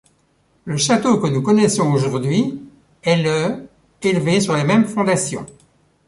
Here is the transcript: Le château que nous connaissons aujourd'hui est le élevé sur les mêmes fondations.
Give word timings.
Le 0.65 0.77
château 0.77 1.19
que 1.19 1.27
nous 1.27 1.43
connaissons 1.43 1.91
aujourd'hui 1.91 2.59
est 3.03 3.21
le 3.21 3.67
élevé 4.01 4.41
sur 4.41 4.55
les 4.55 4.63
mêmes 4.63 4.87
fondations. 4.87 5.45